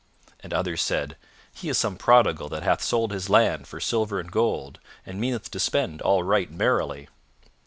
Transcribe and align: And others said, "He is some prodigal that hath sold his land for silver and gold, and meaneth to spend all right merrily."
And 0.39 0.51
others 0.51 0.81
said, 0.81 1.15
"He 1.53 1.69
is 1.69 1.77
some 1.77 1.95
prodigal 1.95 2.49
that 2.49 2.63
hath 2.63 2.81
sold 2.81 3.11
his 3.11 3.29
land 3.29 3.67
for 3.67 3.79
silver 3.79 4.19
and 4.19 4.31
gold, 4.31 4.79
and 5.05 5.21
meaneth 5.21 5.51
to 5.51 5.59
spend 5.59 6.01
all 6.01 6.23
right 6.23 6.49
merrily." 6.51 7.07